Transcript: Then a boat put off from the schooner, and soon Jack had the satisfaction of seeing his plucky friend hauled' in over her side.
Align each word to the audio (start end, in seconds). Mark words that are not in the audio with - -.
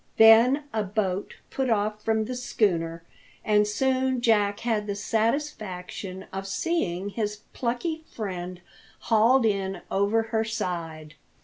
Then 0.17 0.63
a 0.73 0.81
boat 0.83 1.35
put 1.51 1.69
off 1.69 2.03
from 2.03 2.25
the 2.25 2.33
schooner, 2.33 3.03
and 3.45 3.67
soon 3.67 4.19
Jack 4.19 4.61
had 4.61 4.87
the 4.87 4.95
satisfaction 4.95 6.25
of 6.33 6.47
seeing 6.47 7.09
his 7.09 7.41
plucky 7.53 8.03
friend 8.09 8.61
hauled' 9.11 9.45
in 9.45 9.81
over 9.91 10.23
her 10.33 10.43
side. 10.43 11.13